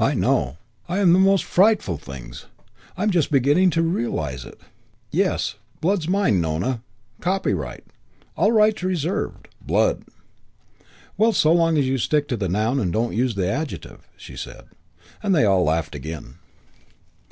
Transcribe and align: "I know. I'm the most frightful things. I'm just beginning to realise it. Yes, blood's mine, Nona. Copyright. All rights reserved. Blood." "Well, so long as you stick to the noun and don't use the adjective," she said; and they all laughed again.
"I 0.00 0.14
know. 0.14 0.58
I'm 0.88 1.12
the 1.12 1.20
most 1.20 1.44
frightful 1.44 1.96
things. 1.96 2.46
I'm 2.96 3.10
just 3.10 3.30
beginning 3.30 3.70
to 3.78 3.82
realise 3.82 4.44
it. 4.44 4.60
Yes, 5.12 5.54
blood's 5.80 6.08
mine, 6.08 6.40
Nona. 6.40 6.82
Copyright. 7.20 7.84
All 8.36 8.50
rights 8.50 8.82
reserved. 8.82 9.46
Blood." 9.60 10.06
"Well, 11.16 11.32
so 11.32 11.52
long 11.52 11.78
as 11.78 11.86
you 11.86 11.98
stick 11.98 12.26
to 12.30 12.36
the 12.36 12.48
noun 12.48 12.80
and 12.80 12.92
don't 12.92 13.14
use 13.14 13.36
the 13.36 13.48
adjective," 13.48 14.08
she 14.16 14.36
said; 14.36 14.64
and 15.22 15.32
they 15.32 15.44
all 15.44 15.62
laughed 15.62 15.94
again. 15.94 16.38